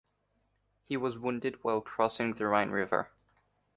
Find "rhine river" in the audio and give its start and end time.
2.47-3.11